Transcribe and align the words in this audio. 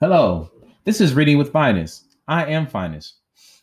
Hello, 0.00 0.50
this 0.84 1.00
is 1.00 1.14
Reading 1.14 1.38
with 1.38 1.50
Phines. 1.50 2.04
I 2.28 2.44
am 2.44 2.66
Phines. 2.66 3.14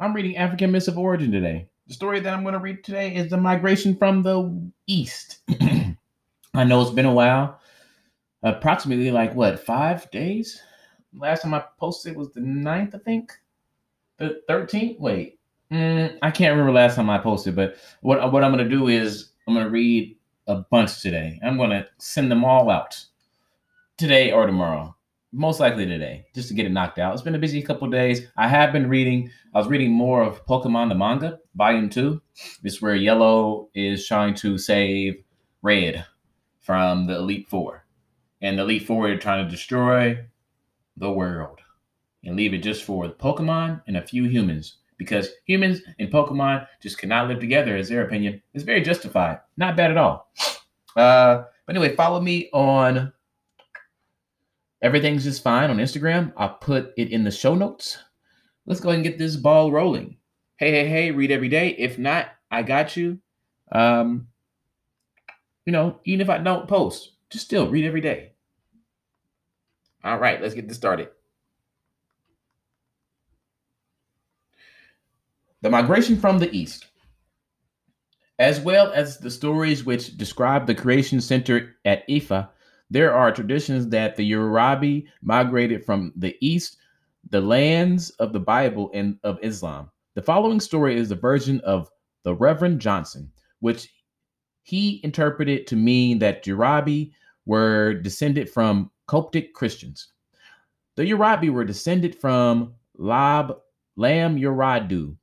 I'm 0.00 0.12
reading 0.12 0.36
African 0.36 0.72
Myths 0.72 0.88
of 0.88 0.98
Origin 0.98 1.30
today. 1.30 1.68
The 1.86 1.94
story 1.94 2.18
that 2.18 2.34
I'm 2.34 2.42
going 2.42 2.54
to 2.54 2.58
read 2.58 2.82
today 2.82 3.14
is 3.14 3.30
the 3.30 3.36
migration 3.36 3.94
from 3.94 4.24
the 4.24 4.72
east. 4.88 5.38
I 5.60 6.64
know 6.64 6.82
it's 6.82 6.90
been 6.90 7.06
a 7.06 7.14
while, 7.14 7.60
approximately 8.42 9.12
like 9.12 9.36
what, 9.36 9.60
five 9.60 10.10
days? 10.10 10.60
Last 11.16 11.42
time 11.42 11.54
I 11.54 11.62
posted 11.78 12.16
was 12.16 12.32
the 12.32 12.40
9th, 12.40 12.96
I 12.96 12.98
think. 12.98 13.30
The 14.18 14.40
13th? 14.50 14.98
Wait, 14.98 15.38
mm, 15.72 16.18
I 16.22 16.30
can't 16.30 16.52
remember 16.52 16.72
last 16.72 16.96
time 16.96 17.10
I 17.10 17.18
posted, 17.18 17.56
but 17.56 17.76
what, 18.00 18.32
what 18.32 18.44
I'm 18.44 18.52
to 18.64 18.76
do 18.76 18.88
is 18.88 19.30
I'm 19.46 19.54
to 19.66 19.70
read 19.70 20.16
a 20.46 20.56
bunch 20.56 21.00
today. 21.00 21.38
I'm 21.42 21.56
to 21.70 21.86
send 21.98 22.30
them 22.30 22.44
all 22.44 22.70
out 22.70 23.02
today 23.96 24.32
or 24.32 24.46
tomorrow. 24.46 24.94
Most 25.32 25.58
likely 25.58 25.84
today, 25.84 26.26
just 26.34 26.48
to 26.48 26.54
get 26.54 26.66
it 26.66 26.70
knocked 26.70 26.98
out. 26.98 27.12
It's 27.12 27.22
been 27.22 27.34
a 27.34 27.40
busy 27.40 27.60
couple 27.60 27.88
days. 27.88 28.28
I 28.36 28.46
have 28.46 28.72
been 28.72 28.88
reading. 28.88 29.30
I 29.52 29.58
was 29.58 29.66
reading 29.66 29.90
more 29.90 30.22
of 30.22 30.46
Pokemon 30.46 30.90
the 30.90 30.94
manga, 30.94 31.40
Volume 31.56 31.90
Two. 31.90 32.22
This 32.62 32.80
where 32.80 32.94
Yellow 32.94 33.68
is 33.74 34.06
trying 34.06 34.34
to 34.36 34.58
save 34.58 35.24
Red 35.60 36.06
from 36.60 37.08
the 37.08 37.16
Elite 37.16 37.48
Four, 37.48 37.84
and 38.42 38.56
the 38.56 38.62
Elite 38.62 38.86
Four 38.86 39.08
are 39.08 39.16
trying 39.16 39.44
to 39.44 39.50
destroy 39.50 40.24
the 40.96 41.10
world 41.10 41.58
and 42.22 42.36
leave 42.36 42.54
it 42.54 42.62
just 42.62 42.84
for 42.84 43.08
the 43.08 43.14
Pokemon 43.14 43.82
and 43.88 43.96
a 43.96 44.06
few 44.06 44.24
humans 44.26 44.76
because 44.96 45.28
humans 45.44 45.80
and 45.98 46.10
Pokemon 46.10 46.66
just 46.82 46.98
cannot 46.98 47.28
live 47.28 47.40
together, 47.40 47.76
is 47.76 47.88
their 47.88 48.04
opinion. 48.04 48.42
It's 48.52 48.64
very 48.64 48.82
justified. 48.82 49.40
Not 49.56 49.76
bad 49.76 49.90
at 49.90 49.96
all. 49.96 50.30
Uh, 50.96 51.44
but 51.66 51.76
anyway, 51.76 51.96
follow 51.96 52.20
me 52.20 52.50
on 52.52 53.12
Everything's 54.82 55.24
Just 55.24 55.42
Fine 55.42 55.70
on 55.70 55.78
Instagram. 55.78 56.32
I'll 56.36 56.54
put 56.54 56.92
it 56.96 57.10
in 57.10 57.24
the 57.24 57.30
show 57.30 57.54
notes. 57.54 57.98
Let's 58.66 58.80
go 58.80 58.90
ahead 58.90 58.98
and 58.98 59.04
get 59.04 59.18
this 59.18 59.36
ball 59.36 59.72
rolling. 59.72 60.16
Hey, 60.56 60.70
hey, 60.70 60.88
hey, 60.88 61.10
read 61.10 61.30
every 61.30 61.48
day. 61.48 61.70
If 61.70 61.98
not, 61.98 62.28
I 62.50 62.62
got 62.62 62.96
you. 62.96 63.18
Um, 63.72 64.28
you 65.66 65.72
know, 65.72 65.98
even 66.04 66.20
if 66.20 66.30
I 66.30 66.38
don't 66.38 66.68
post, 66.68 67.12
just 67.30 67.46
still 67.46 67.68
read 67.68 67.84
every 67.84 68.00
day. 68.00 68.32
All 70.04 70.18
right, 70.18 70.40
let's 70.40 70.54
get 70.54 70.68
this 70.68 70.76
started. 70.76 71.08
The 75.64 75.70
migration 75.70 76.18
from 76.18 76.38
the 76.40 76.54
east, 76.54 76.88
as 78.38 78.60
well 78.60 78.92
as 78.92 79.16
the 79.16 79.30
stories 79.30 79.82
which 79.82 80.14
describe 80.18 80.66
the 80.66 80.74
creation 80.74 81.22
center 81.22 81.76
at 81.86 82.06
Ifa, 82.06 82.50
there 82.90 83.14
are 83.14 83.32
traditions 83.32 83.88
that 83.88 84.14
the 84.14 84.24
Yoruba 84.24 85.08
migrated 85.22 85.82
from 85.82 86.12
the 86.16 86.36
east, 86.42 86.76
the 87.30 87.40
lands 87.40 88.10
of 88.20 88.34
the 88.34 88.40
Bible 88.40 88.90
and 88.92 89.18
of 89.24 89.38
Islam. 89.42 89.90
The 90.12 90.20
following 90.20 90.60
story 90.60 90.98
is 90.98 91.08
the 91.08 91.14
version 91.14 91.60
of 91.60 91.90
the 92.24 92.34
Reverend 92.34 92.82
Johnson, 92.82 93.32
which 93.60 93.88
he 94.64 95.00
interpreted 95.02 95.66
to 95.68 95.76
mean 95.76 96.18
that 96.18 96.46
Yoruba 96.46 97.06
were 97.46 97.94
descended 97.94 98.50
from 98.50 98.90
Coptic 99.06 99.54
Christians. 99.54 100.12
The 100.96 101.06
Yoruba 101.06 101.50
were 101.50 101.64
descended 101.64 102.14
from 102.14 102.74
Lab 102.98 103.56
Lam 103.96 104.36
Yoradu, 104.38 105.16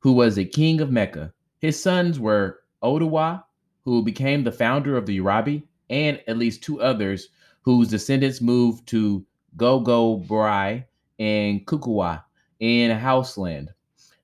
who 0.00 0.12
was 0.12 0.38
a 0.38 0.44
king 0.44 0.80
of 0.80 0.90
Mecca. 0.90 1.32
His 1.60 1.80
sons 1.82 2.20
were 2.20 2.60
Odawa, 2.82 3.42
who 3.84 4.02
became 4.04 4.44
the 4.44 4.52
founder 4.52 4.96
of 4.96 5.06
the 5.06 5.14
Yoruba, 5.14 5.62
and 5.90 6.20
at 6.28 6.38
least 6.38 6.62
two 6.62 6.80
others 6.80 7.28
whose 7.62 7.88
descendants 7.88 8.40
moved 8.40 8.86
to 8.88 9.24
Gogo 9.56 10.18
Brai 10.18 10.84
and 11.18 11.66
Kukuwa 11.66 12.22
in 12.60 12.90
Houseland. 12.90 13.70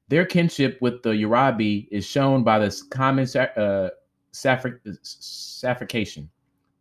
Their 0.08 0.24
kinship 0.26 0.78
with 0.80 1.02
the 1.02 1.10
Yoruba 1.16 1.82
is 1.94 2.06
shown 2.06 2.44
by 2.44 2.58
this 2.58 2.82
common 2.82 3.26
uh, 3.36 3.88
sacrification. 4.32 6.28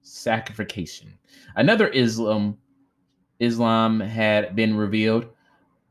Sacrification. 0.01 1.13
Another 1.56 1.88
Islam 1.89 2.57
Islam 3.39 4.00
had 4.00 4.56
been 4.56 4.75
revealed 4.78 5.28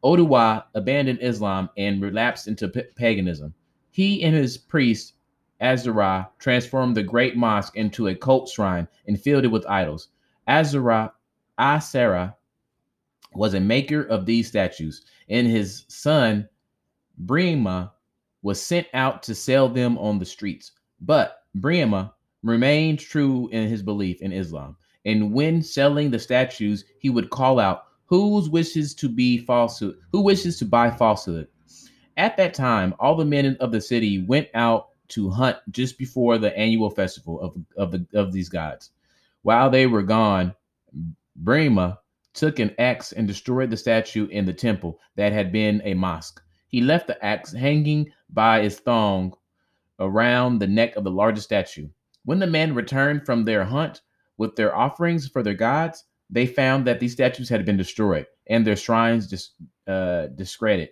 Oduwa 0.04 0.64
abandoned 0.74 1.20
Islam 1.22 1.70
and 1.76 2.02
relapsed 2.02 2.48
into 2.48 2.68
p- 2.68 2.82
paganism. 2.96 3.54
He 3.90 4.22
and 4.22 4.34
his 4.34 4.56
priest, 4.56 5.14
Azara, 5.60 6.30
transformed 6.38 6.96
the 6.96 7.02
great 7.02 7.36
mosque 7.36 7.76
into 7.76 8.08
a 8.08 8.14
cult 8.14 8.48
shrine 8.48 8.88
and 9.06 9.20
filled 9.20 9.44
it 9.44 9.48
with 9.48 9.66
idols. 9.66 10.08
Azara, 10.48 11.12
Asera 11.58 12.34
was 13.34 13.54
a 13.54 13.60
maker 13.60 14.02
of 14.02 14.26
these 14.26 14.48
statues, 14.48 15.02
and 15.28 15.46
his 15.46 15.84
son, 15.88 16.48
Brima, 17.24 17.92
was 18.42 18.60
sent 18.60 18.88
out 18.92 19.22
to 19.22 19.34
sell 19.34 19.68
them 19.68 19.96
on 19.98 20.18
the 20.18 20.24
streets. 20.24 20.72
But 21.00 21.44
Brima 21.58 22.12
remained 22.42 22.98
true 22.98 23.48
in 23.52 23.68
his 23.68 23.82
belief 23.82 24.20
in 24.20 24.32
Islam. 24.32 24.76
And 25.04 25.32
when 25.32 25.62
selling 25.62 26.10
the 26.10 26.18
statues, 26.18 26.84
he 26.98 27.10
would 27.10 27.30
call 27.30 27.58
out, 27.58 27.84
who 28.12 28.46
wishes 28.50 28.94
to 28.94 29.08
be 29.08 29.38
falsehood? 29.38 29.96
Who 30.12 30.20
wishes 30.20 30.58
to 30.58 30.66
buy 30.66 30.90
falsehood? 30.90 31.48
At 32.18 32.36
that 32.36 32.52
time, 32.52 32.94
all 33.00 33.16
the 33.16 33.24
men 33.24 33.56
of 33.58 33.72
the 33.72 33.80
city 33.80 34.22
went 34.22 34.48
out 34.52 34.88
to 35.08 35.30
hunt 35.30 35.56
just 35.70 35.96
before 35.96 36.36
the 36.36 36.54
annual 36.54 36.90
festival 36.90 37.40
of, 37.40 37.56
of 37.78 37.90
the 37.90 38.06
of 38.12 38.30
these 38.30 38.50
gods. 38.50 38.90
While 39.40 39.70
they 39.70 39.86
were 39.86 40.02
gone, 40.02 40.54
Brima 41.42 41.96
took 42.34 42.58
an 42.58 42.74
axe 42.78 43.12
and 43.12 43.26
destroyed 43.26 43.70
the 43.70 43.78
statue 43.78 44.26
in 44.26 44.44
the 44.44 44.52
temple 44.52 45.00
that 45.16 45.32
had 45.32 45.50
been 45.50 45.80
a 45.82 45.94
mosque. 45.94 46.42
He 46.68 46.82
left 46.82 47.06
the 47.06 47.24
axe 47.24 47.50
hanging 47.50 48.12
by 48.28 48.60
its 48.60 48.76
thong 48.78 49.32
around 49.98 50.58
the 50.58 50.66
neck 50.66 50.96
of 50.96 51.04
the 51.04 51.10
largest 51.10 51.46
statue. 51.46 51.88
When 52.26 52.40
the 52.40 52.46
men 52.46 52.74
returned 52.74 53.24
from 53.24 53.46
their 53.46 53.64
hunt 53.64 54.02
with 54.36 54.54
their 54.54 54.76
offerings 54.76 55.28
for 55.28 55.42
their 55.42 55.54
gods, 55.54 56.04
they 56.32 56.46
found 56.46 56.86
that 56.86 56.98
these 56.98 57.12
statues 57.12 57.50
had 57.50 57.64
been 57.66 57.76
destroyed 57.76 58.26
and 58.48 58.66
their 58.66 58.76
shrines 58.76 59.28
dis, 59.28 59.50
uh, 59.86 60.26
discredited. 60.28 60.88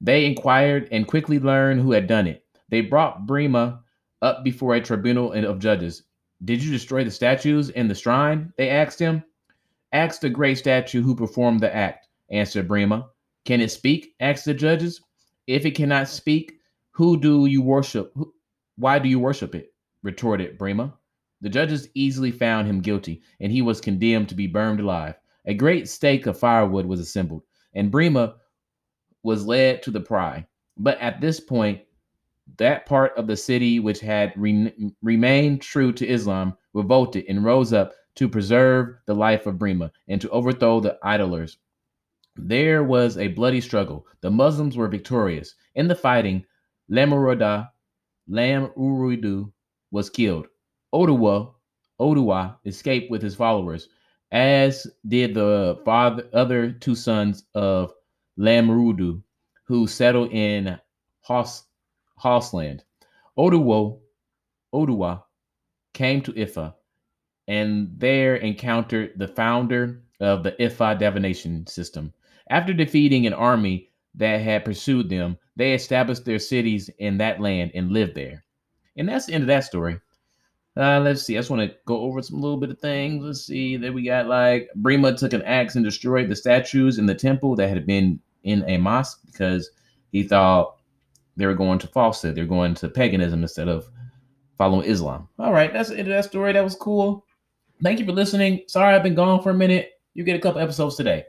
They 0.00 0.24
inquired 0.26 0.88
and 0.92 1.06
quickly 1.06 1.40
learned 1.40 1.80
who 1.80 1.90
had 1.92 2.06
done 2.06 2.26
it. 2.28 2.44
They 2.68 2.82
brought 2.82 3.26
Brima 3.26 3.80
up 4.22 4.44
before 4.44 4.74
a 4.74 4.80
tribunal 4.80 5.32
of 5.32 5.58
judges. 5.58 6.04
Did 6.44 6.62
you 6.62 6.70
destroy 6.70 7.02
the 7.02 7.10
statues 7.10 7.70
and 7.70 7.90
the 7.90 7.94
shrine? 7.94 8.52
They 8.56 8.70
asked 8.70 9.00
him. 9.00 9.24
Ask 9.92 10.20
the 10.20 10.30
great 10.30 10.58
statue 10.58 11.02
who 11.02 11.16
performed 11.16 11.60
the 11.60 11.74
act, 11.74 12.08
answered 12.30 12.68
Brima. 12.68 13.08
Can 13.44 13.60
it 13.60 13.70
speak? 13.70 14.14
asked 14.20 14.44
the 14.44 14.54
judges. 14.54 15.00
If 15.46 15.64
it 15.64 15.74
cannot 15.74 16.08
speak, 16.08 16.60
who 16.92 17.18
do 17.18 17.46
you 17.46 17.62
worship? 17.62 18.14
Why 18.76 18.98
do 18.98 19.08
you 19.08 19.18
worship 19.18 19.54
it? 19.54 19.72
retorted 20.02 20.58
Brima. 20.58 20.92
The 21.46 21.50
judges 21.50 21.88
easily 21.94 22.32
found 22.32 22.66
him 22.66 22.80
guilty, 22.80 23.22
and 23.38 23.52
he 23.52 23.62
was 23.62 23.80
condemned 23.80 24.28
to 24.30 24.34
be 24.34 24.48
burned 24.48 24.80
alive. 24.80 25.14
A 25.44 25.54
great 25.54 25.88
stake 25.88 26.26
of 26.26 26.36
firewood 26.36 26.86
was 26.86 26.98
assembled, 26.98 27.44
and 27.72 27.88
Brima 27.88 28.34
was 29.22 29.46
led 29.46 29.80
to 29.84 29.92
the 29.92 30.00
pry. 30.00 30.44
But 30.76 30.98
at 30.98 31.20
this 31.20 31.38
point, 31.38 31.82
that 32.56 32.84
part 32.84 33.16
of 33.16 33.28
the 33.28 33.36
city 33.36 33.78
which 33.78 34.00
had 34.00 34.32
re- 34.34 34.92
remained 35.02 35.62
true 35.62 35.92
to 35.92 36.08
Islam 36.08 36.56
revolted 36.74 37.26
and 37.28 37.44
rose 37.44 37.72
up 37.72 37.92
to 38.16 38.28
preserve 38.28 38.96
the 39.06 39.14
life 39.14 39.46
of 39.46 39.54
Brima 39.54 39.92
and 40.08 40.20
to 40.22 40.30
overthrow 40.30 40.80
the 40.80 40.98
idolers. 41.04 41.58
There 42.34 42.82
was 42.82 43.18
a 43.18 43.28
bloody 43.28 43.60
struggle. 43.60 44.08
The 44.20 44.32
Muslims 44.32 44.76
were 44.76 44.88
victorious. 44.88 45.54
In 45.76 45.86
the 45.86 45.94
fighting, 45.94 46.44
Lamuruda, 46.90 47.70
Lam 48.26 48.72
Urudu 48.76 49.52
was 49.92 50.10
killed. 50.10 50.48
Odawa, 50.96 51.52
Odawa 52.00 52.56
escaped 52.64 53.10
with 53.10 53.20
his 53.20 53.34
followers, 53.34 53.90
as 54.32 54.86
did 55.06 55.34
the 55.34 55.78
father, 55.84 56.26
other 56.32 56.72
two 56.72 56.94
sons 56.94 57.44
of 57.54 57.92
Lamrudu, 58.38 59.22
who 59.64 59.86
settled 59.86 60.32
in 60.32 60.78
Hos, 61.20 61.64
Hosland. 62.18 62.80
Odawa, 63.36 63.98
Odawa 64.74 65.22
came 65.92 66.22
to 66.22 66.32
Ifa 66.32 66.74
and 67.46 67.90
there 67.98 68.36
encountered 68.36 69.12
the 69.16 69.28
founder 69.28 70.02
of 70.20 70.42
the 70.42 70.52
Ifa 70.52 70.98
divination 70.98 71.66
system. 71.66 72.12
After 72.48 72.72
defeating 72.72 73.26
an 73.26 73.34
army 73.34 73.90
that 74.14 74.40
had 74.40 74.64
pursued 74.64 75.10
them, 75.10 75.36
they 75.56 75.74
established 75.74 76.24
their 76.24 76.38
cities 76.38 76.88
in 76.98 77.18
that 77.18 77.40
land 77.40 77.72
and 77.74 77.92
lived 77.92 78.14
there. 78.14 78.44
And 78.96 79.08
that's 79.08 79.26
the 79.26 79.34
end 79.34 79.44
of 79.44 79.48
that 79.48 79.64
story. 79.64 80.00
Uh, 80.76 81.00
let's 81.00 81.22
see. 81.22 81.36
I 81.36 81.40
just 81.40 81.50
want 81.50 81.62
to 81.62 81.76
go 81.86 82.00
over 82.00 82.20
some 82.20 82.40
little 82.40 82.58
bit 82.58 82.70
of 82.70 82.78
things. 82.78 83.24
Let's 83.24 83.40
see. 83.40 83.76
There 83.76 83.92
we 83.92 84.02
got 84.02 84.26
like 84.26 84.68
Brima 84.80 85.16
took 85.16 85.32
an 85.32 85.42
axe 85.42 85.74
and 85.74 85.84
destroyed 85.84 86.28
the 86.28 86.36
statues 86.36 86.98
in 86.98 87.06
the 87.06 87.14
temple 87.14 87.56
that 87.56 87.68
had 87.68 87.86
been 87.86 88.20
in 88.44 88.62
a 88.68 88.76
mosque 88.76 89.20
because 89.24 89.70
he 90.12 90.22
thought 90.22 90.76
they 91.36 91.46
were 91.46 91.54
going 91.54 91.78
to 91.78 91.86
falsehood. 91.86 92.34
They're 92.34 92.44
going 92.44 92.74
to 92.74 92.88
paganism 92.88 93.42
instead 93.42 93.68
of 93.68 93.88
following 94.58 94.86
Islam. 94.86 95.28
All 95.38 95.52
right, 95.52 95.72
that's 95.72 95.88
the 95.88 95.98
end 95.98 96.08
of 96.08 96.14
that 96.14 96.24
story. 96.24 96.52
That 96.52 96.64
was 96.64 96.74
cool. 96.74 97.24
Thank 97.82 97.98
you 97.98 98.06
for 98.06 98.12
listening. 98.12 98.62
Sorry 98.68 98.94
I've 98.94 99.02
been 99.02 99.14
gone 99.14 99.42
for 99.42 99.50
a 99.50 99.54
minute. 99.54 99.92
You 100.14 100.24
get 100.24 100.36
a 100.36 100.40
couple 100.40 100.60
episodes 100.60 100.96
today. 100.96 101.24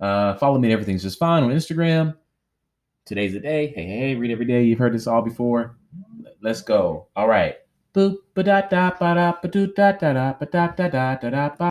Uh, 0.00 0.34
follow 0.34 0.58
me. 0.58 0.72
Everything's 0.72 1.02
just 1.02 1.18
fine 1.18 1.42
on 1.42 1.50
Instagram. 1.50 2.16
Today's 3.04 3.32
the 3.32 3.40
day. 3.40 3.68
Hey, 3.74 3.86
hey, 3.86 4.14
read 4.14 4.30
every 4.30 4.46
day. 4.46 4.62
You've 4.62 4.78
heard 4.78 4.94
this 4.94 5.08
all 5.08 5.22
before. 5.22 5.76
Let's 6.40 6.62
go. 6.62 7.08
All 7.16 7.28
right. 7.28 7.56
Boop 7.94 8.14
ba 8.34 8.42
da 8.42 8.58
da 8.72 8.82
ba 8.98 9.08
da 9.14 9.32
ba 9.42 9.48
do 9.54 9.66
da 9.76 9.92
da 10.00 10.12
da 10.16 10.26
ba 10.40 10.46
da 10.52 10.66
da 10.76 10.88
da 10.88 11.14
da 11.20 11.28
da 11.30 11.48
ba 11.50 11.56